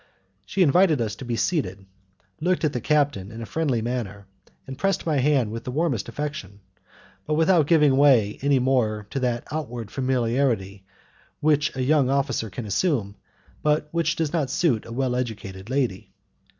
[0.47, 1.85] She invited us to be seated,
[2.39, 4.25] looked at the captain in a friendly manner,
[4.65, 6.59] and pressed my hand with the warmest affection,
[7.27, 10.83] but without giving way any more to that outward familiarity
[11.39, 13.13] which a young officer can assume,
[13.61, 16.09] but which does not suit a well educated lady.